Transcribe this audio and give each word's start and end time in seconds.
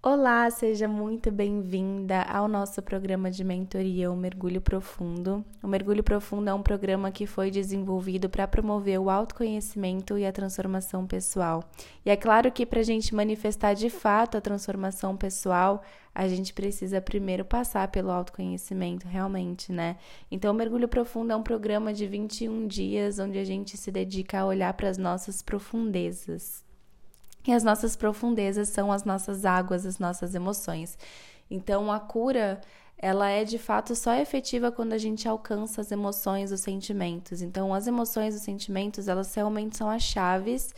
Olá, 0.00 0.48
seja 0.48 0.86
muito 0.86 1.28
bem-vinda 1.28 2.22
ao 2.22 2.46
nosso 2.46 2.80
programa 2.80 3.32
de 3.32 3.42
mentoria 3.42 4.08
O 4.12 4.16
Mergulho 4.16 4.60
Profundo. 4.60 5.44
O 5.60 5.66
Mergulho 5.66 6.04
Profundo 6.04 6.48
é 6.48 6.54
um 6.54 6.62
programa 6.62 7.10
que 7.10 7.26
foi 7.26 7.50
desenvolvido 7.50 8.30
para 8.30 8.46
promover 8.46 9.00
o 9.00 9.10
autoconhecimento 9.10 10.16
e 10.16 10.24
a 10.24 10.30
transformação 10.30 11.04
pessoal. 11.04 11.68
E 12.06 12.10
é 12.10 12.16
claro 12.16 12.52
que 12.52 12.64
para 12.64 12.78
a 12.78 12.84
gente 12.84 13.12
manifestar 13.12 13.74
de 13.74 13.90
fato 13.90 14.36
a 14.36 14.40
transformação 14.40 15.16
pessoal, 15.16 15.82
a 16.14 16.28
gente 16.28 16.54
precisa 16.54 17.00
primeiro 17.00 17.44
passar 17.44 17.88
pelo 17.88 18.12
autoconhecimento, 18.12 19.08
realmente, 19.08 19.72
né? 19.72 19.96
Então, 20.30 20.54
o 20.54 20.56
Mergulho 20.56 20.86
Profundo 20.86 21.32
é 21.32 21.36
um 21.36 21.42
programa 21.42 21.92
de 21.92 22.06
21 22.06 22.68
dias 22.68 23.18
onde 23.18 23.36
a 23.36 23.44
gente 23.44 23.76
se 23.76 23.90
dedica 23.90 24.38
a 24.38 24.46
olhar 24.46 24.72
para 24.74 24.88
as 24.88 24.96
nossas 24.96 25.42
profundezas. 25.42 26.67
E 27.46 27.52
as 27.52 27.64
nossas 27.64 27.96
profundezas 27.96 28.68
são 28.68 28.92
as 28.92 29.04
nossas 29.04 29.44
águas, 29.44 29.86
as 29.86 29.98
nossas 29.98 30.34
emoções. 30.34 30.98
Então 31.50 31.90
a 31.90 31.98
cura, 31.98 32.60
ela 32.96 33.28
é 33.28 33.44
de 33.44 33.58
fato 33.58 33.94
só 33.94 34.14
efetiva 34.14 34.70
quando 34.70 34.92
a 34.92 34.98
gente 34.98 35.26
alcança 35.28 35.80
as 35.80 35.90
emoções, 35.90 36.52
os 36.52 36.60
sentimentos. 36.60 37.40
Então 37.40 37.72
as 37.72 37.86
emoções, 37.86 38.34
os 38.34 38.42
sentimentos, 38.42 39.08
elas 39.08 39.34
realmente 39.34 39.76
são 39.76 39.88
as 39.88 40.02
chaves 40.02 40.74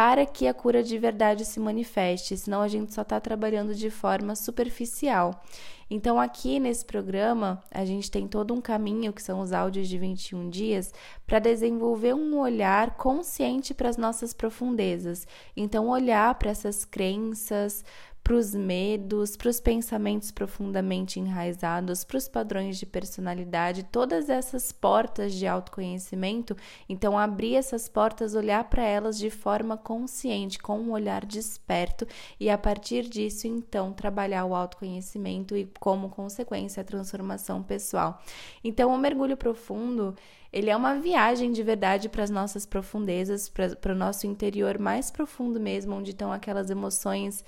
para 0.00 0.24
que 0.24 0.48
a 0.48 0.54
cura 0.54 0.82
de 0.82 0.96
verdade 0.96 1.44
se 1.44 1.60
manifeste, 1.60 2.34
senão 2.34 2.62
a 2.62 2.68
gente 2.68 2.94
só 2.94 3.02
está 3.02 3.20
trabalhando 3.20 3.74
de 3.74 3.90
forma 3.90 4.34
superficial. 4.34 5.44
Então, 5.90 6.18
aqui 6.18 6.58
nesse 6.58 6.86
programa, 6.86 7.62
a 7.70 7.84
gente 7.84 8.10
tem 8.10 8.26
todo 8.26 8.54
um 8.54 8.62
caminho, 8.62 9.12
que 9.12 9.22
são 9.22 9.40
os 9.40 9.52
áudios 9.52 9.90
de 9.90 9.98
21 9.98 10.48
dias, 10.48 10.94
para 11.26 11.38
desenvolver 11.38 12.14
um 12.14 12.38
olhar 12.38 12.96
consciente 12.96 13.74
para 13.74 13.90
as 13.90 13.98
nossas 13.98 14.32
profundezas. 14.32 15.26
Então, 15.54 15.90
olhar 15.90 16.34
para 16.36 16.50
essas 16.50 16.86
crenças, 16.86 17.84
para 18.22 18.34
os 18.34 18.54
medos, 18.54 19.36
para 19.36 19.48
os 19.48 19.60
pensamentos 19.60 20.30
profundamente 20.30 21.18
enraizados, 21.18 22.04
para 22.04 22.18
os 22.18 22.28
padrões 22.28 22.78
de 22.78 22.86
personalidade, 22.86 23.84
todas 23.84 24.28
essas 24.28 24.70
portas 24.70 25.34
de 25.34 25.46
autoconhecimento. 25.46 26.56
Então, 26.88 27.18
abrir 27.18 27.56
essas 27.56 27.88
portas, 27.88 28.34
olhar 28.34 28.64
para 28.64 28.84
elas 28.84 29.18
de 29.18 29.30
forma 29.30 29.76
consciente, 29.76 30.58
com 30.58 30.78
um 30.78 30.92
olhar 30.92 31.24
desperto, 31.24 32.06
e 32.38 32.50
a 32.50 32.58
partir 32.58 33.08
disso, 33.08 33.46
então, 33.46 33.92
trabalhar 33.92 34.44
o 34.44 34.54
autoconhecimento 34.54 35.56
e, 35.56 35.68
como 35.80 36.10
consequência, 36.10 36.82
a 36.82 36.84
transformação 36.84 37.62
pessoal. 37.62 38.22
Então, 38.62 38.94
o 38.94 38.98
mergulho 38.98 39.36
profundo. 39.36 40.14
Ele 40.52 40.68
é 40.68 40.76
uma 40.76 40.96
viagem 40.96 41.52
de 41.52 41.62
verdade 41.62 42.08
para 42.08 42.24
as 42.24 42.30
nossas 42.30 42.66
profundezas, 42.66 43.48
para 43.48 43.92
o 43.92 43.94
nosso 43.94 44.26
interior 44.26 44.80
mais 44.80 45.08
profundo 45.08 45.60
mesmo, 45.60 45.94
onde 45.94 46.10
estão 46.10 46.32
aquelas 46.32 46.70
emoções 46.70 47.44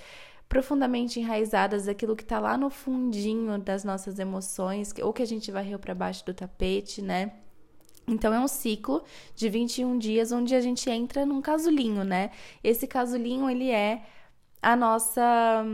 profundamente 0.53 1.19
enraizadas, 1.19 1.87
aquilo 1.87 2.15
que 2.15 2.21
está 2.21 2.39
lá 2.39 2.55
no 2.55 2.69
fundinho 2.69 3.57
das 3.57 3.83
nossas 3.83 4.19
emoções, 4.19 4.93
ou 5.01 5.11
que 5.11 5.23
a 5.23 5.25
gente 5.25 5.51
varreu 5.51 5.79
para 5.79 5.95
baixo 5.95 6.23
do 6.23 6.31
tapete, 6.31 7.01
né? 7.01 7.31
Então 8.07 8.31
é 8.31 8.39
um 8.39 8.47
ciclo 8.47 9.03
de 9.33 9.49
21 9.49 9.97
dias 9.97 10.31
onde 10.31 10.53
a 10.53 10.61
gente 10.61 10.87
entra 10.91 11.25
num 11.25 11.41
casulinho, 11.41 12.03
né? 12.03 12.29
Esse 12.63 12.85
casulinho 12.85 13.49
ele 13.49 13.71
é 13.71 14.03
a 14.61 14.75
nossa 14.75 15.65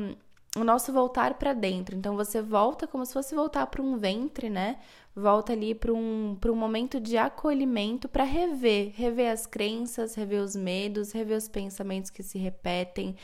o 0.56 0.64
nosso 0.64 0.94
voltar 0.94 1.34
para 1.34 1.52
dentro. 1.52 1.94
Então 1.94 2.16
você 2.16 2.42
volta 2.42 2.88
como 2.88 3.06
se 3.06 3.12
fosse 3.12 3.36
voltar 3.36 3.68
para 3.68 3.82
um 3.82 3.98
ventre, 3.98 4.50
né? 4.50 4.78
Volta 5.14 5.52
ali 5.52 5.76
para 5.76 5.92
um, 5.92 6.38
um 6.42 6.56
momento 6.56 7.02
de 7.02 7.18
acolhimento 7.18 8.08
para 8.08 8.24
rever, 8.24 8.94
rever 8.96 9.30
as 9.30 9.46
crenças, 9.46 10.16
rever 10.16 10.42
os 10.42 10.56
medos, 10.56 11.12
rever 11.12 11.38
os 11.38 11.50
pensamentos 11.50 12.10
que 12.10 12.24
se 12.24 12.38
repetem, 12.38 13.18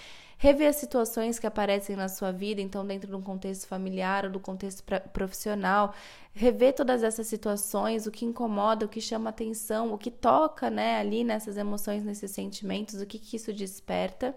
rever 0.45 0.69
as 0.69 0.75
situações 0.75 1.39
que 1.39 1.47
aparecem 1.47 1.95
na 1.95 2.07
sua 2.07 2.31
vida, 2.31 2.61
então 2.61 2.85
dentro 2.85 3.09
de 3.09 3.15
um 3.15 3.21
contexto 3.21 3.67
familiar 3.67 4.25
ou 4.25 4.31
do 4.31 4.39
contexto 4.39 4.83
profissional, 5.11 5.91
rever 6.35 6.75
todas 6.75 7.01
essas 7.01 7.25
situações, 7.25 8.05
o 8.05 8.11
que 8.11 8.25
incomoda, 8.25 8.85
o 8.85 8.89
que 8.89 9.01
chama 9.01 9.31
atenção, 9.31 9.91
o 9.91 9.97
que 9.97 10.11
toca, 10.11 10.69
né, 10.69 10.99
ali 10.99 11.23
nessas 11.23 11.57
emoções, 11.57 12.03
nesses 12.03 12.29
sentimentos, 12.29 13.01
o 13.01 13.07
que 13.07 13.17
que 13.17 13.37
isso 13.37 13.51
desperta, 13.51 14.35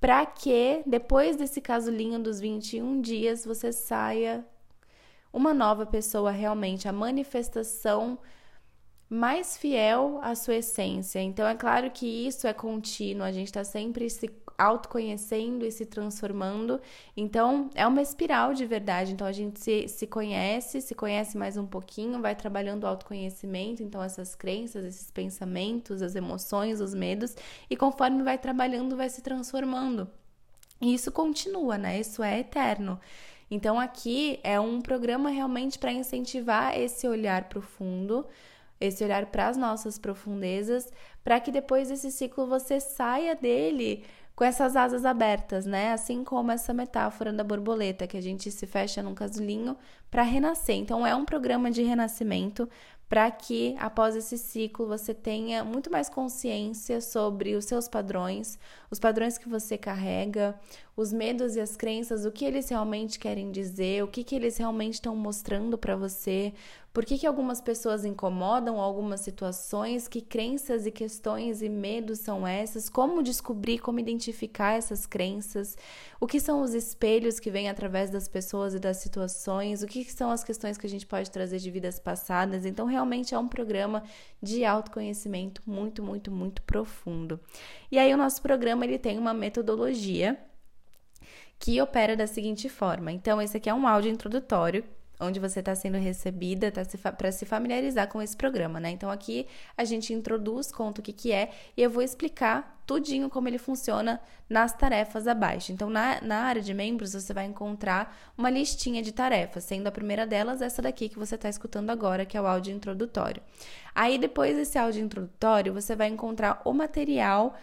para 0.00 0.24
que 0.24 0.84
depois 0.86 1.36
desse 1.36 1.60
casulinho 1.60 2.20
dos 2.20 2.38
21 2.38 3.00
dias 3.00 3.44
você 3.44 3.72
saia 3.72 4.46
uma 5.32 5.52
nova 5.52 5.84
pessoa 5.84 6.30
realmente, 6.30 6.86
a 6.86 6.92
manifestação 6.92 8.20
mais 9.10 9.56
fiel 9.56 10.20
à 10.22 10.36
sua 10.36 10.56
essência. 10.56 11.20
Então, 11.20 11.48
é 11.48 11.56
claro 11.56 11.90
que 11.90 12.06
isso 12.06 12.46
é 12.46 12.52
contínuo, 12.52 13.24
a 13.24 13.32
gente 13.32 13.48
está 13.48 13.64
sempre 13.64 14.08
se 14.08 14.28
autoconhecendo 14.58 15.64
e 15.64 15.70
se 15.70 15.86
transformando. 15.86 16.80
Então, 17.16 17.70
é 17.74 17.86
uma 17.86 18.02
espiral 18.02 18.52
de 18.52 18.66
verdade. 18.66 19.12
Então, 19.12 19.26
a 19.26 19.32
gente 19.32 19.60
se, 19.60 19.86
se 19.86 20.06
conhece, 20.06 20.80
se 20.80 20.94
conhece 20.94 21.38
mais 21.38 21.56
um 21.56 21.64
pouquinho, 21.64 22.20
vai 22.20 22.34
trabalhando 22.34 22.82
o 22.82 22.86
autoconhecimento, 22.88 23.82
então, 23.82 24.02
essas 24.02 24.34
crenças, 24.34 24.84
esses 24.84 25.10
pensamentos, 25.10 26.02
as 26.02 26.16
emoções, 26.16 26.80
os 26.80 26.92
medos, 26.92 27.36
e 27.70 27.76
conforme 27.76 28.22
vai 28.24 28.36
trabalhando, 28.36 28.96
vai 28.96 29.08
se 29.08 29.22
transformando. 29.22 30.10
E 30.80 30.92
isso 30.92 31.12
continua, 31.12 31.78
né? 31.78 32.00
Isso 32.00 32.22
é 32.22 32.40
eterno. 32.40 33.00
Então, 33.50 33.78
aqui 33.78 34.40
é 34.42 34.58
um 34.58 34.80
programa 34.80 35.30
realmente 35.30 35.78
para 35.78 35.92
incentivar 35.92 36.76
esse 36.76 37.06
olhar 37.06 37.44
profundo 37.44 38.26
esse 38.80 39.02
olhar 39.02 39.26
para 39.26 39.48
as 39.48 39.56
nossas 39.56 39.98
profundezas, 39.98 40.92
para 41.24 41.40
que 41.40 41.50
depois 41.50 41.88
desse 41.88 42.10
ciclo 42.10 42.46
você 42.46 42.80
saia 42.80 43.34
dele 43.34 44.04
com 44.38 44.44
essas 44.44 44.76
asas 44.76 45.04
abertas, 45.04 45.66
né? 45.66 45.92
Assim 45.92 46.22
como 46.22 46.52
essa 46.52 46.72
metáfora 46.72 47.32
da 47.32 47.42
borboleta, 47.42 48.06
que 48.06 48.16
a 48.16 48.20
gente 48.20 48.52
se 48.52 48.68
fecha 48.68 49.02
num 49.02 49.12
casulinho 49.12 49.76
para 50.08 50.22
renascer. 50.22 50.76
Então, 50.76 51.04
é 51.04 51.12
um 51.12 51.24
programa 51.24 51.72
de 51.72 51.82
renascimento 51.82 52.68
para 53.08 53.30
que 53.30 53.74
após 53.78 54.14
esse 54.14 54.36
ciclo 54.36 54.86
você 54.86 55.14
tenha 55.14 55.64
muito 55.64 55.90
mais 55.90 56.08
consciência 56.08 57.00
sobre 57.00 57.54
os 57.54 57.64
seus 57.64 57.88
padrões, 57.88 58.58
os 58.90 58.98
padrões 58.98 59.38
que 59.38 59.48
você 59.48 59.78
carrega, 59.78 60.58
os 60.96 61.12
medos 61.12 61.56
e 61.56 61.60
as 61.60 61.76
crenças, 61.76 62.24
o 62.24 62.32
que 62.32 62.44
eles 62.44 62.68
realmente 62.68 63.18
querem 63.18 63.50
dizer, 63.50 64.02
o 64.02 64.08
que, 64.08 64.24
que 64.24 64.34
eles 64.34 64.58
realmente 64.58 64.94
estão 64.94 65.14
mostrando 65.14 65.78
para 65.78 65.94
você, 65.94 66.52
por 66.92 67.04
que, 67.04 67.16
que 67.16 67.26
algumas 67.28 67.60
pessoas 67.60 68.04
incomodam 68.04 68.80
algumas 68.80 69.20
situações, 69.20 70.08
que 70.08 70.20
crenças 70.20 70.84
e 70.84 70.90
questões 70.90 71.62
e 71.62 71.68
medos 71.68 72.18
são 72.18 72.44
essas, 72.44 72.88
como 72.88 73.22
descobrir, 73.22 73.78
como 73.78 74.00
identificar 74.00 74.72
essas 74.72 75.06
crenças, 75.06 75.76
o 76.18 76.26
que 76.26 76.40
são 76.40 76.60
os 76.62 76.74
espelhos 76.74 77.38
que 77.38 77.52
vêm 77.52 77.68
através 77.68 78.10
das 78.10 78.26
pessoas 78.26 78.74
e 78.74 78.80
das 78.80 78.96
situações, 78.96 79.80
o 79.82 79.86
que, 79.86 80.04
que 80.04 80.12
são 80.12 80.32
as 80.32 80.42
questões 80.42 80.76
que 80.76 80.86
a 80.86 80.90
gente 80.90 81.06
pode 81.06 81.30
trazer 81.30 81.58
de 81.58 81.70
vidas 81.70 82.00
passadas. 82.00 82.66
Então, 82.66 82.86
realmente 82.98 83.34
é 83.34 83.38
um 83.38 83.46
programa 83.46 84.02
de 84.42 84.64
autoconhecimento 84.64 85.62
muito, 85.64 86.02
muito, 86.02 86.30
muito 86.30 86.60
profundo. 86.62 87.38
E 87.90 87.98
aí, 87.98 88.12
o 88.12 88.16
nosso 88.16 88.42
programa 88.42 88.84
ele 88.84 88.98
tem 88.98 89.16
uma 89.18 89.32
metodologia 89.32 90.36
que 91.58 91.80
opera 91.80 92.16
da 92.16 92.26
seguinte 92.26 92.68
forma. 92.68 93.12
Então, 93.12 93.40
esse 93.40 93.56
aqui 93.56 93.70
é 93.70 93.74
um 93.74 93.86
áudio 93.86 94.10
introdutório 94.10 94.84
onde 95.20 95.40
você 95.40 95.60
está 95.60 95.74
sendo 95.74 95.98
recebida 95.98 96.70
tá 96.70 96.82
para 97.12 97.32
se 97.32 97.44
familiarizar 97.44 98.08
com 98.08 98.22
esse 98.22 98.36
programa, 98.36 98.78
né? 98.78 98.90
Então 98.90 99.10
aqui 99.10 99.46
a 99.76 99.84
gente 99.84 100.12
introduz, 100.12 100.70
conta 100.70 101.00
o 101.00 101.04
que, 101.04 101.12
que 101.12 101.32
é 101.32 101.50
e 101.76 101.82
eu 101.82 101.90
vou 101.90 102.02
explicar 102.02 102.76
tudinho 102.86 103.28
como 103.28 103.48
ele 103.48 103.58
funciona 103.58 104.20
nas 104.48 104.72
tarefas 104.72 105.26
abaixo. 105.26 105.72
Então 105.72 105.90
na, 105.90 106.20
na 106.22 106.42
área 106.44 106.62
de 106.62 106.72
membros 106.72 107.12
você 107.12 107.34
vai 107.34 107.44
encontrar 107.44 108.16
uma 108.36 108.48
listinha 108.48 109.02
de 109.02 109.12
tarefas, 109.12 109.64
sendo 109.64 109.86
a 109.88 109.92
primeira 109.92 110.26
delas 110.26 110.62
essa 110.62 110.80
daqui 110.80 111.08
que 111.08 111.18
você 111.18 111.34
está 111.34 111.48
escutando 111.48 111.90
agora, 111.90 112.24
que 112.24 112.36
é 112.36 112.40
o 112.40 112.46
áudio 112.46 112.74
introdutório. 112.74 113.42
Aí 113.94 114.18
depois 114.18 114.56
desse 114.56 114.78
áudio 114.78 115.04
introdutório 115.04 115.72
você 115.72 115.96
vai 115.96 116.08
encontrar 116.08 116.62
o 116.64 116.72
material 116.72 117.56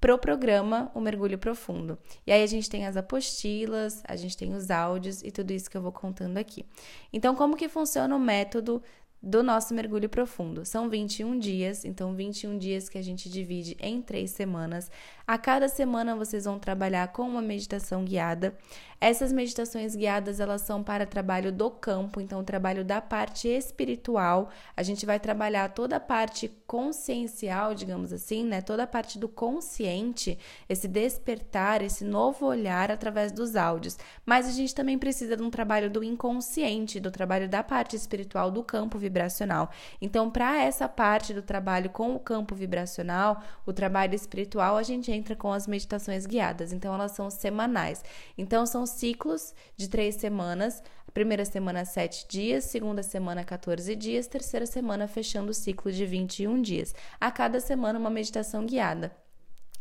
pro 0.00 0.18
programa 0.18 0.90
O 0.94 1.00
Mergulho 1.00 1.38
Profundo. 1.38 1.98
E 2.26 2.32
aí 2.32 2.42
a 2.42 2.46
gente 2.46 2.70
tem 2.70 2.86
as 2.86 2.96
apostilas, 2.96 4.02
a 4.06 4.16
gente 4.16 4.36
tem 4.36 4.54
os 4.54 4.70
áudios 4.70 5.22
e 5.22 5.30
tudo 5.30 5.52
isso 5.52 5.70
que 5.70 5.76
eu 5.76 5.82
vou 5.82 5.92
contando 5.92 6.36
aqui. 6.38 6.64
Então, 7.12 7.34
como 7.34 7.56
que 7.56 7.68
funciona 7.68 8.14
o 8.14 8.20
método 8.20 8.82
do 9.22 9.42
nosso 9.42 9.74
mergulho 9.74 10.08
profundo. 10.08 10.64
São 10.64 10.88
21 10.88 11.38
dias, 11.38 11.84
então 11.84 12.14
21 12.14 12.56
dias 12.56 12.88
que 12.88 12.96
a 12.96 13.02
gente 13.02 13.28
divide 13.28 13.76
em 13.80 14.00
três 14.00 14.30
semanas. 14.30 14.90
A 15.26 15.36
cada 15.36 15.68
semana 15.68 16.14
vocês 16.14 16.44
vão 16.44 16.58
trabalhar 16.58 17.08
com 17.08 17.22
uma 17.22 17.42
meditação 17.42 18.04
guiada. 18.04 18.56
Essas 19.00 19.32
meditações 19.32 19.94
guiadas, 19.94 20.40
elas 20.40 20.62
são 20.62 20.82
para 20.82 21.06
trabalho 21.06 21.52
do 21.52 21.70
campo, 21.70 22.20
então 22.20 22.42
trabalho 22.42 22.84
da 22.84 23.00
parte 23.00 23.46
espiritual. 23.46 24.50
A 24.76 24.82
gente 24.82 25.06
vai 25.06 25.20
trabalhar 25.20 25.68
toda 25.68 25.96
a 25.96 26.00
parte 26.00 26.48
consciencial, 26.66 27.74
digamos 27.74 28.12
assim, 28.12 28.44
né? 28.44 28.60
Toda 28.60 28.82
a 28.82 28.86
parte 28.88 29.16
do 29.16 29.28
consciente, 29.28 30.36
esse 30.68 30.88
despertar, 30.88 31.80
esse 31.80 32.04
novo 32.04 32.44
olhar 32.44 32.90
através 32.90 33.30
dos 33.30 33.54
áudios. 33.54 33.96
Mas 34.26 34.48
a 34.48 34.50
gente 34.50 34.74
também 34.74 34.98
precisa 34.98 35.36
de 35.36 35.44
um 35.44 35.50
trabalho 35.50 35.88
do 35.88 36.02
inconsciente, 36.02 36.98
do 36.98 37.12
trabalho 37.12 37.48
da 37.48 37.62
parte 37.62 37.94
espiritual 37.94 38.50
do 38.50 38.64
campo 38.64 38.98
vibracional. 38.98 39.70
Então, 40.00 40.28
para 40.28 40.60
essa 40.60 40.88
parte 40.88 41.32
do 41.32 41.40
trabalho 41.40 41.88
com 41.90 42.16
o 42.16 42.18
campo 42.18 42.52
vibracional, 42.52 43.40
o 43.64 43.72
trabalho 43.72 44.14
espiritual, 44.14 44.76
a 44.76 44.82
gente 44.82 45.12
entra 45.12 45.36
com 45.36 45.52
as 45.52 45.68
meditações 45.68 46.26
guiadas. 46.26 46.72
Então, 46.72 46.92
elas 46.92 47.12
são 47.12 47.30
semanais. 47.30 48.04
Então, 48.36 48.66
são 48.66 48.87
ciclos 48.90 49.54
de 49.76 49.88
três 49.88 50.16
semanas. 50.16 50.82
Primeira 51.14 51.44
semana, 51.44 51.84
7 51.84 52.26
dias, 52.28 52.64
segunda 52.64 53.02
semana, 53.02 53.42
14 53.42 53.96
dias, 53.96 54.26
terceira 54.26 54.66
semana, 54.66 55.08
fechando 55.08 55.50
o 55.50 55.54
ciclo 55.54 55.90
de 55.90 56.04
21 56.04 56.60
dias. 56.60 56.94
A 57.20 57.30
cada 57.30 57.60
semana, 57.60 57.98
uma 57.98 58.10
meditação 58.10 58.64
guiada. 58.64 59.10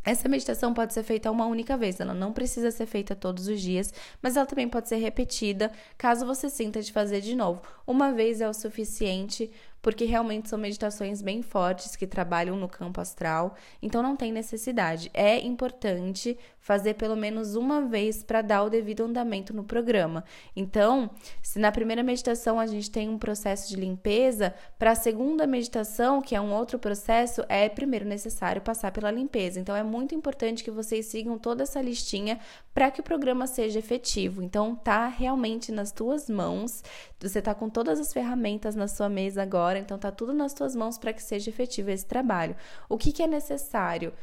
Essa 0.08 0.30
meditação 0.30 0.74
pode 0.74 0.94
ser 0.94 1.04
feita 1.04 1.30
uma 1.30 1.46
única 1.46 1.76
vez, 1.76 2.00
ela 2.00 2.14
não 2.14 2.32
precisa 2.32 2.72
ser 2.72 2.86
feita 2.86 3.14
todos 3.14 3.50
os 3.50 3.60
dias, 3.60 3.94
mas 4.22 4.38
ela 4.38 4.46
também 4.46 4.70
pode 4.70 4.88
ser 4.88 4.96
repetida 4.96 5.70
caso 5.98 6.26
você 6.26 6.50
sinta 6.50 6.82
de 6.82 6.94
fazer 6.94 7.20
de 7.20 7.36
novo. 7.36 7.62
Uma 7.86 8.14
vez 8.14 8.40
é 8.40 8.48
o 8.48 8.54
suficiente 8.54 9.52
porque 9.82 10.06
realmente 10.06 10.50
são 10.50 10.60
meditações 10.60 11.22
bem 11.22 11.42
fortes 11.42 11.96
que 11.96 12.08
trabalham 12.08 12.56
no 12.56 12.68
campo 12.68 13.00
astral, 13.00 13.56
então 13.82 14.02
não 14.02 14.16
tem 14.16 14.32
necessidade. 14.32 15.10
É 15.14 15.40
importante 15.40 16.38
fazer 16.68 16.96
pelo 16.96 17.16
menos 17.16 17.56
uma 17.56 17.82
vez 17.82 18.22
para 18.22 18.42
dar 18.42 18.64
o 18.64 18.70
devido 18.70 19.06
andamento 19.06 19.56
no 19.56 19.64
programa. 19.64 20.26
Então, 20.54 21.10
se 21.42 21.60
na 21.60 21.72
primeira 21.72 22.04
meditação 22.04 22.60
a 22.60 22.68
gente 22.68 22.92
tem 22.92 23.08
um 23.08 23.18
processo 23.18 23.70
de 23.70 23.78
limpeza, 23.78 24.54
para 24.78 24.92
a 24.92 24.96
segunda 24.96 25.48
meditação, 25.48 26.22
que 26.22 26.36
é 26.36 26.42
um 26.42 26.54
outro 26.54 26.78
processo, 26.78 27.42
é 27.48 27.70
primeiro 27.70 28.06
necessário 28.06 28.62
passar 28.62 28.92
pela 28.92 29.10
limpeza. 29.10 29.62
Então, 29.62 29.78
é 29.78 29.84
muito 29.84 30.14
importante 30.14 30.62
que 30.62 30.70
vocês 30.70 31.06
sigam 31.06 31.38
toda 31.38 31.64
essa 31.64 31.82
listinha 31.82 32.38
para 32.74 32.92
que 32.92 33.00
o 33.00 33.04
programa 33.04 33.48
seja 33.48 33.80
efetivo. 33.80 34.44
Então, 34.44 34.76
tá 34.76 35.08
realmente 35.08 35.72
nas 35.72 35.94
tuas 35.94 36.30
mãos. 36.30 36.84
Você 37.20 37.42
tá 37.42 37.56
com 37.56 37.70
todas 37.70 37.98
as 37.98 38.12
ferramentas 38.12 38.76
na 38.76 38.90
sua 38.90 39.08
mesa 39.08 39.42
agora, 39.42 39.67
então 39.76 39.98
tá 39.98 40.12
tudo 40.12 40.34
nas 40.34 40.54
tuas 40.54 40.76
mãos 40.76 40.98
para 40.98 41.12
que 41.12 41.22
seja 41.22 41.50
efetivo 41.50 41.90
esse 41.90 42.06
trabalho. 42.06 42.56
O 42.88 42.98
que, 42.98 43.12
que 43.12 43.24
é 43.24 43.28
necessário? 43.28 44.14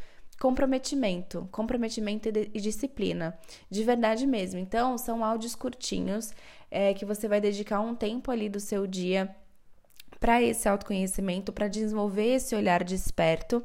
Comprometimento, 0.40 1.48
comprometimento 1.52 2.28
e, 2.28 2.60
disciplina, 2.60 3.38
de 3.70 3.84
verdade 3.84 4.26
mesmo. 4.26 4.58
Então, 4.58 4.98
são 4.98 5.24
áudios 5.24 5.54
curtinhos 5.54 6.32
é, 6.70 6.92
que 6.94 7.04
você 7.04 7.28
vai 7.28 7.40
dedicar 7.40 7.80
um 7.80 7.94
tempo 7.94 8.30
ali 8.30 8.48
do 8.48 8.58
seu 8.58 8.86
dia 8.86 9.34
para 10.18 10.42
esse 10.42 10.68
autoconhecimento, 10.68 11.52
para 11.52 11.68
desenvolver 11.68 12.34
esse 12.34 12.54
olhar 12.54 12.82
desperto. 12.82 13.62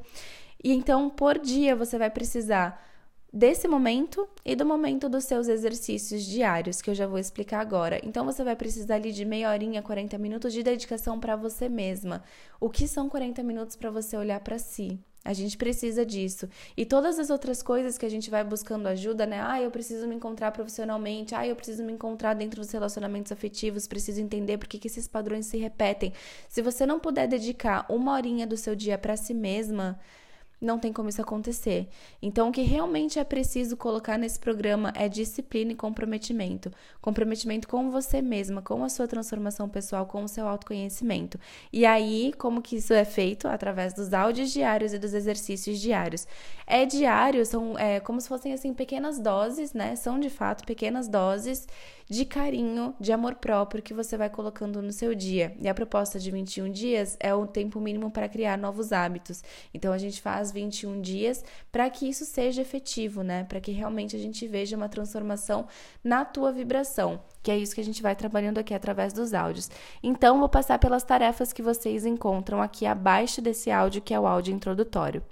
E 0.63 0.73
então, 0.73 1.09
por 1.09 1.39
dia, 1.39 1.75
você 1.75 1.97
vai 1.97 2.09
precisar 2.09 2.88
desse 3.31 3.67
momento 3.67 4.27
e 4.43 4.55
do 4.55 4.65
momento 4.65 5.07
dos 5.07 5.23
seus 5.23 5.47
exercícios 5.47 6.23
diários, 6.25 6.81
que 6.81 6.89
eu 6.89 6.95
já 6.95 7.07
vou 7.07 7.19
explicar 7.19 7.59
agora. 7.59 7.99
Então 8.03 8.25
você 8.25 8.43
vai 8.43 8.55
precisar 8.55 8.95
ali 8.95 9.11
de 9.11 9.25
meia 9.25 9.49
horinha, 9.49 9.81
40 9.81 10.17
minutos 10.17 10.51
de 10.51 10.63
dedicação 10.63 11.19
para 11.19 11.35
você 11.35 11.69
mesma. 11.69 12.23
O 12.59 12.69
que 12.69 12.87
são 12.87 13.07
40 13.07 13.43
minutos 13.43 13.75
para 13.75 13.91
você 13.91 14.17
olhar 14.17 14.39
para 14.39 14.57
si? 14.57 14.99
A 15.23 15.33
gente 15.33 15.57
precisa 15.57 16.05
disso. 16.05 16.47
E 16.77 16.85
todas 16.85 17.19
as 17.19 17.29
outras 17.29 17.61
coisas 17.61 17.97
que 17.97 18.05
a 18.05 18.09
gente 18.09 18.29
vai 18.29 18.43
buscando 18.43 18.87
ajuda, 18.87 19.25
né? 19.25 19.41
Ah, 19.43 19.61
eu 19.61 19.69
preciso 19.69 20.07
me 20.07 20.15
encontrar 20.15 20.51
profissionalmente. 20.51 21.35
Ah, 21.35 21.45
eu 21.45 21.55
preciso 21.55 21.83
me 21.83 21.91
encontrar 21.91 22.33
dentro 22.33 22.61
dos 22.61 22.71
relacionamentos 22.71 23.31
afetivos. 23.31 23.85
Preciso 23.85 24.21
entender 24.21 24.57
por 24.57 24.67
que, 24.67 24.79
que 24.79 24.87
esses 24.87 25.07
padrões 25.07 25.45
se 25.45 25.57
repetem. 25.57 26.13
Se 26.47 26.61
você 26.61 26.85
não 26.85 26.99
puder 26.99 27.27
dedicar 27.27 27.85
uma 27.89 28.13
horinha 28.13 28.47
do 28.47 28.55
seu 28.55 28.75
dia 28.75 28.97
para 28.97 29.17
si 29.17 29.33
mesma, 29.33 29.99
não 30.61 30.77
tem 30.77 30.91
como 30.91 31.09
isso 31.09 31.21
acontecer. 31.21 31.87
Então, 32.21 32.49
o 32.49 32.51
que 32.51 32.61
realmente 32.61 33.19
é 33.19 33.23
preciso 33.23 33.77
colocar 33.77 34.17
nesse 34.17 34.39
programa 34.39 34.91
é 34.95 35.07
disciplina 35.07 35.71
e 35.71 35.75
comprometimento. 35.75 36.71
Comprometimento 37.01 37.67
com 37.67 37.89
você 37.89 38.21
mesma, 38.21 38.61
com 38.61 38.83
a 38.83 38.89
sua 38.89 39.07
transformação 39.07 39.69
pessoal, 39.69 40.05
com 40.05 40.23
o 40.23 40.27
seu 40.27 40.47
autoconhecimento. 40.47 41.39
E 41.71 41.85
aí, 41.85 42.33
como 42.37 42.61
que 42.61 42.77
isso 42.77 42.93
é 42.93 43.05
feito? 43.05 43.47
Através 43.47 43.93
dos 43.93 44.13
áudios 44.13 44.51
diários 44.51 44.93
e 44.93 44.99
dos 44.99 45.13
exercícios 45.13 45.79
diários. 45.79 46.27
É 46.67 46.85
diário, 46.85 47.45
são 47.45 47.77
é, 47.77 47.99
como 47.99 48.19
se 48.19 48.27
fossem 48.27 48.53
assim 48.53 48.73
pequenas 48.73 49.19
doses, 49.19 49.73
né? 49.73 49.95
São 49.95 50.19
de 50.19 50.29
fato 50.29 50.65
pequenas 50.65 51.07
doses 51.07 51.67
de 52.09 52.25
carinho, 52.25 52.95
de 52.99 53.11
amor 53.11 53.35
próprio 53.35 53.83
que 53.83 53.93
você 53.93 54.17
vai 54.17 54.31
colocando 54.31 54.81
no 54.81 54.91
seu 54.91 55.13
dia. 55.13 55.55
E 55.59 55.67
a 55.67 55.73
proposta 55.75 56.19
de 56.19 56.31
21 56.31 56.71
dias 56.71 57.15
é 57.19 57.33
o 57.33 57.45
tempo 57.45 57.79
mínimo 57.79 58.09
para 58.09 58.27
criar 58.27 58.57
novos 58.57 58.91
hábitos. 58.91 59.43
Então 59.73 59.93
a 59.93 59.97
gente 59.97 60.19
faz 60.19 60.48
21 60.51 61.01
dias 61.01 61.43
para 61.71 61.89
que 61.89 62.07
isso 62.07 62.25
seja 62.25 62.61
efetivo, 62.61 63.23
né? 63.23 63.43
Para 63.43 63.59
que 63.59 63.71
realmente 63.71 64.15
a 64.15 64.19
gente 64.19 64.47
veja 64.47 64.75
uma 64.75 64.89
transformação 64.89 65.67
na 66.03 66.25
tua 66.25 66.51
vibração, 66.51 67.21
que 67.41 67.51
é 67.51 67.57
isso 67.57 67.75
que 67.75 67.81
a 67.81 67.83
gente 67.83 68.01
vai 68.01 68.15
trabalhando 68.15 68.57
aqui 68.57 68.73
através 68.73 69.13
dos 69.13 69.33
áudios. 69.33 69.69
Então 70.01 70.39
vou 70.39 70.49
passar 70.49 70.79
pelas 70.79 71.03
tarefas 71.03 71.53
que 71.53 71.61
vocês 71.61 72.05
encontram 72.05 72.61
aqui 72.61 72.85
abaixo 72.85 73.41
desse 73.41 73.71
áudio, 73.71 74.01
que 74.01 74.13
é 74.13 74.19
o 74.19 74.27
áudio 74.27 74.53
introdutório. 74.53 75.23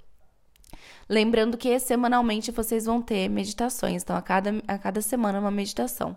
Lembrando 1.08 1.56
que 1.56 1.78
semanalmente 1.78 2.50
vocês 2.50 2.84
vão 2.84 3.00
ter 3.00 3.28
meditações, 3.28 4.02
então 4.02 4.14
a 4.14 4.20
cada, 4.20 4.62
a 4.68 4.76
cada 4.76 5.00
semana 5.00 5.40
uma 5.40 5.50
meditação. 5.50 6.14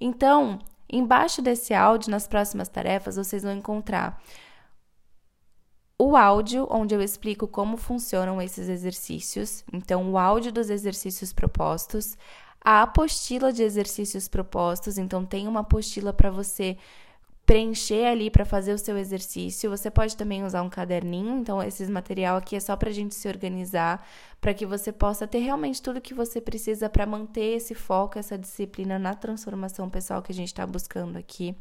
Então, 0.00 0.58
embaixo 0.90 1.42
desse 1.42 1.74
áudio, 1.74 2.10
nas 2.10 2.26
próximas 2.26 2.68
tarefas, 2.68 3.16
vocês 3.16 3.42
vão 3.42 3.52
encontrar 3.52 4.20
o 6.04 6.16
áudio 6.16 6.66
onde 6.68 6.94
eu 6.94 7.00
explico 7.00 7.46
como 7.46 7.76
funcionam 7.76 8.42
esses 8.42 8.68
exercícios. 8.68 9.64
Então, 9.72 10.10
o 10.10 10.18
áudio 10.18 10.52
dos 10.52 10.68
exercícios 10.68 11.32
propostos, 11.32 12.16
a 12.60 12.82
apostila 12.82 13.52
de 13.52 13.62
exercícios 13.62 14.26
propostos. 14.26 14.98
Então, 14.98 15.24
tem 15.24 15.46
uma 15.46 15.60
apostila 15.60 16.12
para 16.12 16.28
você 16.28 16.76
preencher 17.46 18.06
ali 18.06 18.30
para 18.30 18.44
fazer 18.44 18.72
o 18.72 18.78
seu 18.78 18.96
exercício. 18.96 19.70
Você 19.70 19.90
pode 19.90 20.16
também 20.16 20.44
usar 20.44 20.62
um 20.62 20.70
caderninho, 20.70 21.38
então 21.38 21.62
esse 21.62 21.84
material 21.86 22.36
aqui 22.36 22.56
é 22.56 22.60
só 22.60 22.76
para 22.76 22.90
a 22.90 22.92
gente 22.92 23.14
se 23.14 23.28
organizar, 23.28 24.06
para 24.40 24.54
que 24.54 24.64
você 24.64 24.92
possa 24.92 25.26
ter 25.26 25.38
realmente 25.38 25.82
tudo 25.82 26.00
que 26.00 26.14
você 26.14 26.40
precisa 26.40 26.88
para 26.88 27.06
manter 27.06 27.56
esse 27.56 27.74
foco, 27.74 28.18
essa 28.18 28.38
disciplina 28.38 28.98
na 28.98 29.14
transformação 29.14 29.90
pessoal 29.90 30.22
que 30.22 30.32
a 30.32 30.34
gente 30.34 30.48
está 30.48 30.66
buscando 30.66 31.16
aqui. 31.16 31.54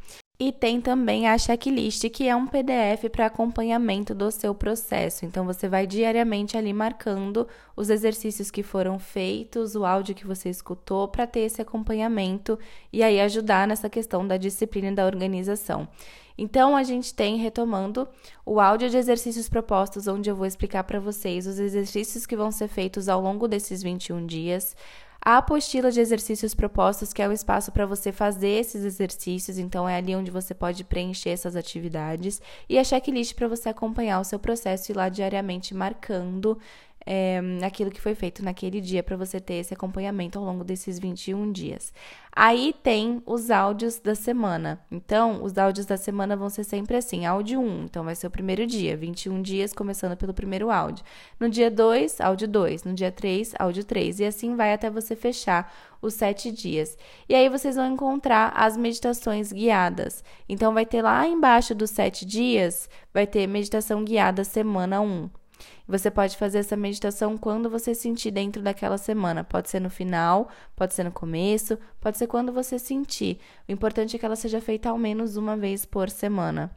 E 0.44 0.52
tem 0.52 0.82
também 0.82 1.28
a 1.28 1.38
checklist, 1.38 2.10
que 2.10 2.28
é 2.28 2.36
um 2.36 2.48
PDF 2.48 3.12
para 3.12 3.28
acompanhamento 3.28 4.16
do 4.16 4.32
seu 4.32 4.56
processo. 4.56 5.24
Então 5.24 5.46
você 5.46 5.70
vai 5.70 5.86
diariamente 5.86 6.58
ali 6.58 6.74
marcando 6.74 7.48
os 7.78 7.92
exercícios 7.92 8.50
que 8.50 8.64
foram 8.64 8.98
feitos, 8.98 9.76
o 9.76 9.86
áudio 9.86 10.16
que 10.16 10.26
você 10.26 10.50
escutou, 10.50 11.08
para 11.08 11.28
ter 11.28 11.42
esse 11.42 11.62
acompanhamento 11.62 12.58
e 12.92 13.04
aí 13.04 13.22
ajudar 13.22 13.68
nessa 13.68 13.88
questão 13.88 14.26
da 14.26 14.36
disciplina 14.36 14.88
e 14.88 14.96
da 14.96 15.06
organização. 15.06 15.88
Então 16.36 16.76
a 16.76 16.82
gente 16.82 17.14
tem 17.14 17.38
retomando 17.38 18.08
o 18.44 18.60
áudio 18.60 18.90
de 18.90 18.98
exercícios 18.98 19.48
propostos, 19.48 20.08
onde 20.08 20.28
eu 20.28 20.36
vou 20.36 20.48
explicar 20.48 20.86
para 20.86 21.00
vocês 21.00 21.46
os 21.46 21.60
exercícios 21.60 22.26
que 22.26 22.36
vão 22.36 22.52
ser 22.52 22.68
feitos 22.68 23.08
ao 23.08 23.22
longo 23.22 23.48
desses 23.48 23.84
21 23.84 24.26
dias 24.26 24.76
a 25.24 25.38
apostila 25.38 25.92
de 25.92 26.00
exercícios 26.00 26.56
propostos, 26.56 27.14
que 27.14 27.22
é 27.22 27.28
o 27.28 27.32
espaço 27.32 27.72
para 27.72 27.86
você 27.86 28.12
fazer 28.12 28.60
esses 28.60 28.84
exercícios, 28.84 29.60
então 29.60 29.88
é 29.88 29.96
ali 29.96 30.16
onde 30.16 30.32
você 30.32 30.54
pode 30.54 30.84
preencher 30.84 31.30
essas 31.30 31.56
atividades, 31.56 32.42
e 32.68 32.80
a 32.80 32.84
checklist 32.84 33.36
para 33.36 33.48
você 33.48 33.70
acompanhar 33.70 34.20
o 34.20 34.24
seu 34.24 34.40
processo 34.40 34.92
e 34.92 34.94
ir 34.94 34.98
lá 34.98 35.10
diariamente 35.10 35.76
marcando 35.76 36.58
é, 37.06 37.42
aquilo 37.66 37.92
que 37.92 38.02
foi 38.02 38.14
feito 38.14 38.44
naquele 38.44 38.80
dia 38.80 39.02
para 39.02 39.18
você 39.18 39.40
ter 39.40 39.56
esse 39.56 39.74
acompanhamento 39.74 40.38
ao 40.38 40.46
longo 40.46 40.64
desses 40.64 41.00
21 41.00 41.52
dias. 41.52 41.94
Aí 42.34 42.74
tem 42.82 43.22
os 43.26 43.52
áudios 43.52 44.00
da 44.00 44.16
semana. 44.16 44.80
Então, 44.90 45.44
os 45.44 45.58
áudios 45.58 45.86
da 45.86 45.98
semana 45.98 46.36
vão 46.36 46.50
ser 46.50 46.64
sempre 46.64 46.96
assim: 46.96 47.26
áudio 47.26 47.60
1, 47.60 47.84
então 47.86 48.04
vai 48.04 48.16
ser 48.16 48.28
o 48.28 48.32
primeiro 48.32 48.66
dia, 48.66 48.96
21 48.96 49.42
dias, 49.42 49.74
começando 49.74 50.16
pelo 50.16 50.34
primeiro 50.34 50.72
áudio. 50.72 51.04
No 51.40 51.50
dia 51.50 51.70
2, 51.70 52.22
áudio 52.22 52.48
2. 52.48 52.84
No 52.84 52.94
dia 52.94 53.12
3, 53.12 53.54
áudio 53.60 53.84
3. 53.84 54.20
E 54.22 54.26
assim 54.26 54.56
vai 54.56 54.74
até 54.74 54.90
você 54.90 55.16
fechar 55.16 55.74
os 56.02 56.14
sete 56.14 56.52
dias. 56.52 56.98
E 57.28 57.36
aí 57.36 57.50
vocês 57.50 57.76
vão 57.76 57.88
encontrar 57.88 58.54
as 58.56 58.78
meditações 58.78 59.52
guiadas. 59.52 60.24
Então, 60.48 60.74
vai 60.74 60.86
ter 60.86 61.02
lá 61.02 61.28
embaixo 61.28 61.76
dos 61.76 61.90
sete 61.90 62.26
dias, 62.26 62.90
vai 63.14 63.28
ter 63.28 63.46
meditação 63.48 64.04
guiada 64.04 64.44
semana 64.44 65.02
1. 65.02 65.41
Você 65.88 66.10
pode 66.12 66.38
fazer 66.38 66.60
essa 66.60 66.78
meditação 66.78 67.38
quando 67.38 67.70
você 67.70 67.94
sentir 67.94 68.32
dentro 68.32 68.62
daquela 68.62 68.98
semana. 68.98 69.44
Pode 69.44 69.70
ser 69.70 69.80
no 69.80 69.90
final, 69.90 70.50
pode 70.76 70.94
ser 70.94 71.04
no 71.04 71.12
começo, 71.12 71.78
pode 72.00 72.18
ser 72.18 72.28
quando 72.28 72.52
você 72.52 72.80
sentir. 72.80 73.40
O 73.68 73.72
importante 73.72 74.16
é 74.16 74.20
que 74.20 74.26
ela 74.26 74.36
seja 74.36 74.62
feita 74.62 74.90
ao 74.90 74.98
menos 74.98 75.38
uma 75.38 75.58
vez 75.58 75.86
por 75.86 76.10
semana. 76.10 76.72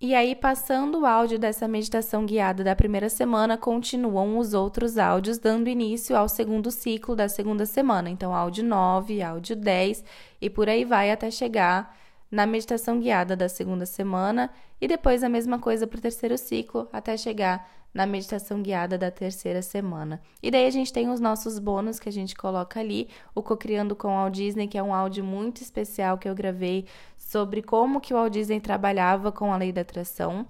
E 0.00 0.14
aí, 0.14 0.36
passando 0.36 1.00
o 1.00 1.06
áudio 1.06 1.40
dessa 1.40 1.66
meditação 1.66 2.24
guiada 2.24 2.62
da 2.62 2.76
primeira 2.76 3.08
semana, 3.08 3.58
continuam 3.58 4.38
os 4.38 4.54
outros 4.54 4.96
áudios, 4.96 5.38
dando 5.38 5.68
início 5.68 6.16
ao 6.16 6.28
segundo 6.28 6.70
ciclo 6.70 7.16
da 7.16 7.28
segunda 7.28 7.66
semana. 7.66 8.08
Então, 8.08 8.32
áudio 8.32 8.62
9, 8.62 9.20
áudio 9.20 9.56
10 9.56 10.04
e 10.40 10.48
por 10.48 10.68
aí 10.68 10.84
vai 10.84 11.10
até 11.10 11.32
chegar 11.32 11.96
na 12.30 12.46
meditação 12.46 13.00
guiada 13.00 13.34
da 13.34 13.48
segunda 13.48 13.86
semana 13.86 14.50
e 14.80 14.86
depois 14.86 15.24
a 15.24 15.28
mesma 15.28 15.58
coisa 15.58 15.84
para 15.84 15.98
o 15.98 16.02
terceiro 16.02 16.38
ciclo 16.38 16.88
até 16.92 17.16
chegar 17.16 17.68
na 17.92 18.06
meditação 18.06 18.62
guiada 18.62 18.96
da 18.96 19.10
terceira 19.10 19.62
semana. 19.62 20.20
E 20.42 20.50
daí 20.50 20.66
a 20.66 20.70
gente 20.70 20.92
tem 20.92 21.08
os 21.08 21.20
nossos 21.20 21.58
bônus 21.58 21.98
que 21.98 22.08
a 22.08 22.12
gente 22.12 22.34
coloca 22.34 22.78
ali, 22.80 23.08
o 23.34 23.42
Cocriando 23.42 23.96
com 23.96 24.08
o 24.08 24.10
Walt 24.10 24.34
Disney, 24.34 24.68
que 24.68 24.78
é 24.78 24.82
um 24.82 24.94
áudio 24.94 25.24
muito 25.24 25.62
especial 25.62 26.18
que 26.18 26.28
eu 26.28 26.34
gravei 26.34 26.86
sobre 27.16 27.62
como 27.62 28.00
que 28.00 28.12
o 28.12 28.16
Walt 28.16 28.32
Disney 28.32 28.60
trabalhava 28.60 29.32
com 29.32 29.52
a 29.52 29.56
lei 29.56 29.72
da 29.72 29.80
atração. 29.80 30.46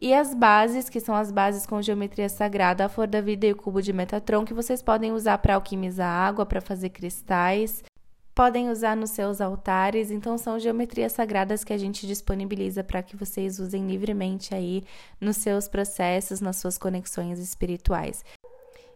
E 0.00 0.12
as 0.12 0.34
bases, 0.34 0.88
que 0.88 0.98
são 0.98 1.14
as 1.14 1.30
bases 1.30 1.64
com 1.64 1.80
geometria 1.80 2.28
sagrada, 2.28 2.84
a 2.84 2.88
flor 2.88 3.06
da 3.06 3.20
vida 3.20 3.46
e 3.46 3.52
o 3.52 3.56
cubo 3.56 3.80
de 3.80 3.92
Metatron, 3.92 4.44
que 4.44 4.52
vocês 4.52 4.82
podem 4.82 5.12
usar 5.12 5.38
para 5.38 5.54
alquimizar 5.54 6.08
água, 6.08 6.44
para 6.44 6.60
fazer 6.60 6.88
cristais, 6.88 7.84
podem 8.34 8.70
usar 8.70 8.96
nos 8.96 9.10
seus 9.10 9.40
altares. 9.40 10.10
Então, 10.10 10.36
são 10.38 10.58
geometrias 10.58 11.12
sagradas 11.12 11.64
que 11.64 11.72
a 11.72 11.78
gente 11.78 12.06
disponibiliza 12.06 12.82
para 12.82 13.02
que 13.02 13.16
vocês 13.16 13.58
usem 13.58 13.86
livremente 13.86 14.54
aí 14.54 14.82
nos 15.20 15.36
seus 15.36 15.68
processos, 15.68 16.40
nas 16.40 16.56
suas 16.56 16.78
conexões 16.78 17.38
espirituais. 17.38 18.24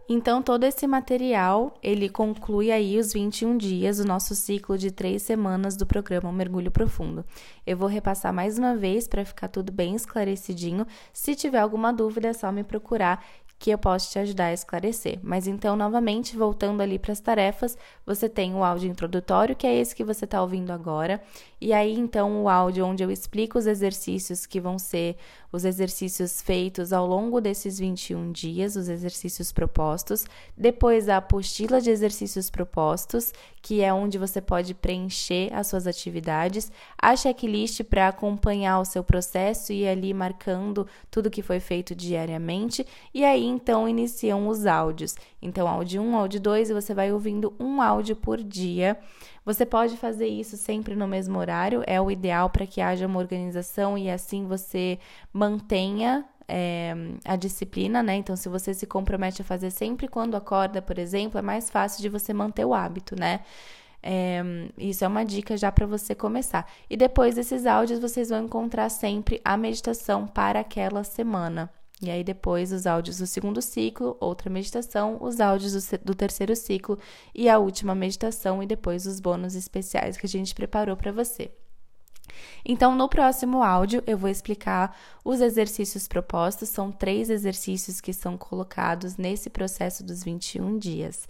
Então, 0.09 0.41
todo 0.41 0.63
esse 0.63 0.87
material, 0.87 1.77
ele 1.83 2.09
conclui 2.09 2.71
aí 2.71 2.97
os 2.97 3.13
21 3.13 3.59
dias, 3.59 3.99
o 3.99 4.05
nosso 4.05 4.37
ciclo 4.37 4.79
de 4.79 4.93
três 4.93 5.23
semanas 5.23 5.77
do 5.77 5.85
programa 5.85 6.31
Mergulho 6.31 6.71
Profundo. 6.71 7.25
Eu 7.67 7.77
vou 7.77 7.89
repassar 7.89 8.33
mais 8.33 8.57
uma 8.57 8.77
vez 8.77 9.09
para 9.09 9.25
ficar 9.25 9.49
tudo 9.49 9.73
bem 9.73 9.97
esclarecidinho. 9.97 10.87
Se 11.13 11.35
tiver 11.35 11.59
alguma 11.59 11.93
dúvida, 11.93 12.29
é 12.29 12.33
só 12.33 12.53
me 12.53 12.63
procurar 12.63 13.25
que 13.59 13.71
eu 13.71 13.79
posso 13.79 14.11
te 14.11 14.19
ajudar 14.19 14.47
a 14.47 14.53
esclarecer. 14.53 15.19
Mas 15.23 15.47
então, 15.47 15.77
novamente, 15.77 16.37
voltando 16.37 16.83
ali 16.83 16.99
para 16.99 17.13
as 17.13 17.21
tarefas, 17.21 17.77
você 18.05 18.29
tem 18.29 18.55
o 18.55 18.63
áudio 18.63 18.91
introdutório, 18.91 19.57
que 19.57 19.67
é 19.67 19.75
esse 19.75 19.95
que 19.95 20.05
você 20.05 20.25
está 20.25 20.43
ouvindo 20.43 20.71
agora, 20.71 21.21
e 21.61 21.73
aí 21.73 21.95
então 21.95 22.43
o 22.43 22.49
áudio 22.49 22.85
onde 22.85 23.03
eu 23.03 23.11
explico 23.11 23.59
os 23.59 23.67
exercícios 23.67 24.45
que 24.45 24.61
vão 24.61 24.79
ser 24.79 25.17
os 25.51 25.65
exercícios 25.65 26.43
feitos 26.43 26.93
ao 26.93 27.07
longo 27.07 27.41
desses 27.41 27.79
21 27.79 28.31
dias, 28.31 28.77
os 28.77 28.89
exercícios 28.89 29.53
propostos, 29.53 30.27
depois 30.57 31.09
a 31.09 31.17
apostila 31.17 31.81
de 31.81 31.89
exercícios 31.91 32.51
propostos, 32.51 33.33
que 33.63 33.81
é 33.81 33.93
onde 33.93 34.19
você 34.19 34.41
pode 34.41 34.75
preencher 34.75 35.53
as 35.55 35.67
suas 35.69 35.87
atividades, 35.87 36.71
a 37.01 37.17
checklist 37.17 37.83
para 37.85 38.09
acompanhar 38.09 38.79
o 38.81 38.85
seu 38.85 39.03
processo 39.03 39.73
e 39.73 39.89
ali 39.89 40.13
marcando 40.13 40.87
tudo 41.11 41.31
que 41.31 41.43
foi 41.43 41.59
feito 41.59 41.95
diariamente, 41.95 42.87
e 43.15 43.25
aí 43.25 43.46
então 43.47 43.89
iniciam 43.89 44.49
os 44.49 44.67
áudios. 44.67 45.15
Então, 45.41 45.67
áudio 45.69 46.03
1, 46.03 46.17
áudio 46.17 46.41
2, 46.41 46.71
e 46.71 46.75
você 46.75 46.95
vai 46.95 47.13
ouvindo 47.13 47.55
um 47.59 47.81
áudio 47.81 48.17
por 48.17 48.43
dia. 48.43 48.99
Você 49.45 49.65
pode 49.65 49.97
fazer 49.97 50.27
isso 50.27 50.57
sempre 50.57 50.97
no 50.97 51.07
mesmo 51.07 51.39
horário, 51.39 51.83
é 51.87 52.01
o 52.01 52.11
ideal 52.11 52.51
para 52.51 52.67
que 52.67 52.81
haja 52.81 53.07
uma 53.07 53.19
organização 53.19 53.97
e 53.97 54.11
assim 54.11 54.47
você 54.47 54.99
mantenha 55.33 56.25
é, 56.49 56.95
a 57.25 57.37
disciplina, 57.37 58.03
né? 58.03 58.17
Então, 58.17 58.37
se 58.37 58.49
você 58.49 58.75
se 58.75 58.87
compromete 58.87 59.43
a 59.43 59.45
fazer 59.45 59.71
sempre 59.71 60.09
quando 60.09 60.37
acorda, 60.37 60.81
por 60.83 60.99
exemplo, 60.99 61.39
é 61.39 61.43
mais 61.43 61.71
fácil 61.71 62.03
de 62.03 62.09
você 62.09 62.33
manter 62.33 62.65
o 62.65 62.75
hábito, 62.75 63.19
né? 63.19 63.41
É, 64.03 64.43
isso 64.79 65.05
é 65.05 65.09
uma 65.09 65.25
dica 65.25 65.57
já 65.57 65.73
para 65.73 65.87
você 65.87 66.15
começar. 66.15 66.71
E 66.89 66.97
depois 66.97 67.35
desses 67.35 67.67
áudios, 67.67 67.99
vocês 67.99 68.29
vão 68.29 68.45
encontrar 68.45 68.89
sempre 68.89 69.41
a 69.45 69.57
meditação 69.57 70.27
para 70.27 70.61
aquela 70.61 71.03
semana. 71.03 71.71
E 72.03 72.11
aí, 72.11 72.23
depois, 72.23 72.73
os 72.73 72.87
áudios 72.87 73.19
do 73.19 73.27
segundo 73.27 73.63
ciclo, 73.63 74.17
outra 74.21 74.51
meditação, 74.51 75.17
os 75.21 75.41
áudios 75.41 75.73
do, 76.05 76.15
terceiro 76.15 76.55
ciclo 76.55 76.99
e 77.35 77.49
a 77.49 77.59
última 77.59 77.95
meditação, 77.95 78.63
e 78.63 78.67
depois 78.67 79.07
os 79.07 79.19
bônus 79.19 79.55
especiais 79.55 80.17
que 80.17 80.27
a 80.27 80.29
gente 80.29 80.55
preparou 80.55 80.95
para 80.95 81.11
você. 81.11 81.51
Então, 82.65 82.95
no 82.95 83.09
próximo 83.09 83.63
áudio, 83.63 84.03
eu 84.07 84.19
vou 84.19 84.29
explicar 84.29 84.95
os 85.25 85.41
exercícios 85.41 86.07
propostos. 86.07 86.69
São 86.69 86.93
três 86.93 87.31
exercícios 87.31 87.99
que 88.01 88.13
são 88.13 88.37
colocados 88.37 89.17
nesse 89.17 89.49
processo 89.49 90.05
dos 90.05 90.23
21 90.23 90.79
dias. 90.79 91.27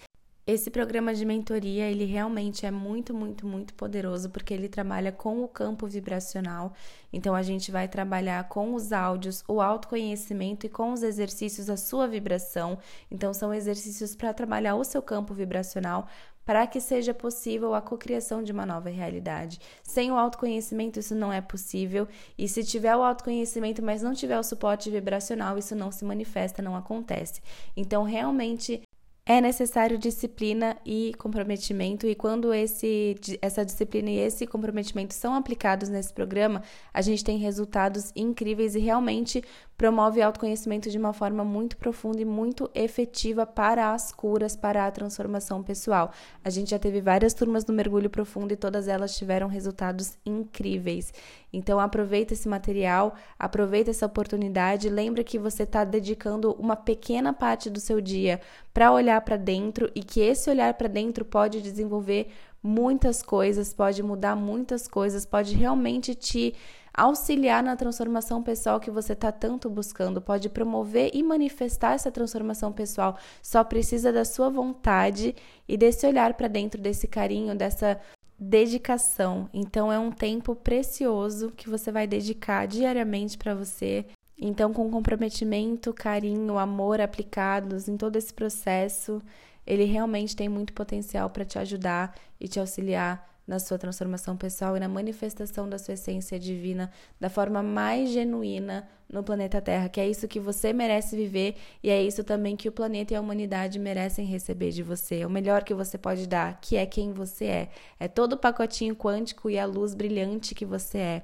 Esse 0.47 0.71
programa 0.71 1.13
de 1.13 1.25
mentoria, 1.25 1.91
ele 1.91 2.05
realmente 2.05 2.65
é 2.65 2.71
muito, 2.71 3.13
muito, 3.13 3.45
muito 3.45 3.75
poderoso 3.75 4.31
porque 4.31 4.55
ele 4.55 4.69
trabalha 4.69 5.11
com 5.11 5.43
o 5.43 5.49
campo 5.49 5.89
vibracional. 5.89 6.73
Então 7.13 7.35
a 7.35 7.43
gente 7.43 7.73
vai 7.73 7.89
trabalhar 7.89 8.49
com 8.49 8.73
os 8.73 8.93
áudios, 8.93 9.43
o 9.49 9.61
autoconhecimento 9.61 10.65
e 10.65 10.69
com 10.69 10.93
os 10.93 11.03
exercícios 11.03 11.69
a 11.69 11.77
sua 11.77 12.07
vibração. 12.07 12.79
Então 13.11 13.35
são 13.35 13.53
exercícios 13.53 14.15
para 14.15 14.33
trabalhar 14.33 14.77
o 14.77 14.85
seu 14.85 15.03
campo 15.03 15.35
vibracional 15.35 16.07
para 16.45 16.65
que 16.65 16.81
seja 16.81 17.13
possível 17.13 17.75
a 17.75 17.83
cocriação 17.83 18.41
de 18.41 18.53
uma 18.53 18.65
nova 18.65 18.89
realidade. 18.89 19.59
Sem 19.83 20.13
o 20.13 20.17
autoconhecimento 20.17 21.01
isso 21.01 21.13
não 21.13 21.33
é 21.33 21.41
possível, 21.41 22.07
e 22.39 22.47
se 22.49 22.63
tiver 22.63 22.95
o 22.95 23.03
autoconhecimento, 23.03 23.83
mas 23.83 24.01
não 24.01 24.15
tiver 24.15 24.39
o 24.39 24.45
suporte 24.45 24.89
vibracional, 24.89 25.59
isso 25.59 25.75
não 25.75 25.91
se 25.91 26.05
manifesta, 26.05 26.63
não 26.63 26.77
acontece. 26.77 27.43
Então, 27.77 28.05
realmente 28.05 28.81
é 29.29 29.41
necessário 29.41 29.99
disciplina 29.99 30.77
e 30.87 31.13
comprometimento, 31.19 32.07
e 32.07 32.15
quando 32.15 32.55
esse, 32.55 33.17
essa 33.43 33.65
disciplina 33.65 34.09
e 34.09 34.19
esse 34.19 34.47
comprometimento 34.47 35.13
são 35.15 35.35
aplicados 35.35 35.89
nesse 35.89 36.13
programa, 36.13 36.63
a 36.95 37.03
gente 37.03 37.25
tem 37.25 37.37
resultados 37.37 38.13
incríveis 38.15 38.77
e 38.77 38.79
realmente 38.79 39.43
promove 39.77 40.23
autoconhecimento 40.23 40.91
de 40.91 40.97
uma 40.97 41.13
forma 41.13 41.45
muito 41.45 41.77
profunda 41.77 42.21
e 42.21 42.25
muito 42.25 42.71
efetiva 42.75 43.45
para 43.45 43.93
as 43.93 44.11
curas, 44.11 44.57
para 44.57 44.87
a 44.87 44.91
transformação 44.91 45.63
pessoal. 45.63 46.11
A 46.43 46.49
gente 46.49 46.71
já 46.71 46.79
teve 46.79 47.01
várias 47.01 47.35
turmas 47.35 47.63
do 47.63 47.73
mergulho 47.73 48.09
profundo 48.09 48.53
e 48.53 48.57
todas 48.57 48.89
elas 48.89 49.17
tiveram 49.17 49.49
resultados 49.49 50.17
incríveis. 50.25 51.13
Então 51.53 51.79
aproveita 51.79 52.33
esse 52.33 52.49
material, 52.49 53.15
aproveita 53.39 53.91
essa 53.91 54.07
oportunidade, 54.07 54.89
lembra 54.89 55.23
que 55.23 55.39
você 55.39 55.65
está 55.65 55.85
dedicando 55.85 56.53
uma 56.53 56.77
pequena 56.77 57.33
parte 57.33 57.69
do 57.69 57.81
seu 57.81 58.01
dia 58.01 58.41
para 58.73 58.93
olhar 58.93 59.21
para 59.21 59.37
dentro 59.37 59.91
e 59.95 60.03
que 60.03 60.21
esse 60.21 60.49
olhar 60.49 60.75
para 60.75 60.89
dentro 60.89 61.25
pode 61.25 61.61
desenvolver 61.61 62.29
muitas 62.63 63.23
coisas, 63.23 63.73
pode 63.73 64.03
mudar 64.03 64.35
muitas 64.35 64.89
coisas, 64.89 65.25
pode 65.25 65.55
realmente 65.55 66.15
te 66.15 66.55
auxiliar 66.97 67.63
na 67.63 67.77
transformação 67.77 68.43
pessoal 68.43 68.81
que 68.81 68.91
você 68.91 69.13
está 69.13 69.31
tanto 69.31 69.69
buscando, 69.69 70.21
pode 70.21 70.49
promover 70.49 71.11
e 71.13 71.23
manifestar 71.23 71.93
essa 71.93 72.11
transformação 72.11 72.73
pessoal. 72.73 73.19
Só 73.43 73.63
precisa 73.63 74.11
da 74.13 74.25
sua 74.25 74.49
vontade 74.49 75.37
e 75.69 75.77
desse 75.77 76.07
olhar 76.07 76.33
para 76.35 76.49
dentro, 76.49 76.81
desse 76.81 77.07
carinho, 77.07 77.55
dessa 77.55 78.01
dedicação. 78.39 79.49
Então 79.53 79.93
é 79.93 79.99
um 79.99 80.11
tempo 80.11 80.55
precioso 80.55 81.53
que 81.55 81.69
você 81.69 81.93
vai 81.93 82.07
dedicar 82.07 82.67
diariamente 82.67 83.37
para 83.37 83.55
você. 83.55 84.07
Então, 84.39 84.73
com 84.73 84.91
comprometimento, 84.91 85.95
carinho, 85.95 86.59
amor 86.59 87.01
aplicados 87.01 87.89
em 87.89 87.97
todo 87.97 88.17
esse 88.17 88.33
processo, 88.35 89.23
ele 89.67 89.85
realmente 89.85 90.37
tem 90.37 90.49
muito 90.49 90.75
potencial 90.75 91.31
para 91.31 91.45
te 91.45 91.59
ajudar 91.59 92.15
e 92.39 92.47
te 92.47 92.61
auxiliar 92.61 93.36
na 93.47 93.59
sua 93.59 93.79
transformação 93.79 94.37
pessoal 94.37 94.77
e 94.77 94.81
na 94.81 94.89
manifestação 94.89 95.69
da 95.69 95.79
sua 95.79 95.95
essência 95.95 96.39
divina 96.39 96.91
da 97.21 97.31
forma 97.31 97.63
mais 97.63 98.11
genuína 98.11 98.89
no 99.09 99.23
planeta 99.23 99.61
Terra, 99.61 99.89
que 99.89 100.01
é 100.01 100.09
isso 100.09 100.27
que 100.27 100.41
você 100.41 100.73
merece 100.73 101.15
viver 101.15 101.55
e 101.83 101.89
é 101.89 102.03
isso 102.03 102.25
também 102.25 102.57
que 102.57 102.69
o 102.69 102.73
planeta 102.73 103.15
e 103.15 103.17
a 103.17 103.21
humanidade 103.21 103.79
merecem 103.79 104.27
receber 104.27 104.71
de 104.71 104.83
você. 104.83 105.25
O 105.25 105.31
melhor 105.31 105.63
que 105.63 105.75
você 105.75 105.97
pode 105.97 106.27
dar, 106.27 106.61
que 106.61 106.77
é 106.77 106.85
quem 106.85 107.13
você 107.13 107.45
é. 107.45 107.69
É 108.01 108.09
todo 108.09 108.33
o 108.33 108.39
pacotinho 108.39 108.97
quântico 108.97 109.49
e 109.49 109.59
a 109.59 109.65
luz 109.65 109.95
brilhante 109.95 110.55
que 110.55 110.67
você 110.67 110.99
é. 110.99 111.23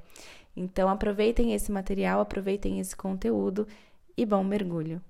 Então 0.57 0.89
aproveitem 0.89 1.55
esse 1.55 1.73
material, 1.73 2.21
aproveitem 2.21 2.79
esse 2.79 2.95
conteúdo 2.95 3.67
e 4.17 4.25
bom 4.25 4.45
mergulho. 4.45 5.03